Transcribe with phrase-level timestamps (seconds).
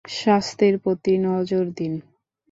[0.17, 1.93] স্বাস্থে্যর প্রতি নজর দিন।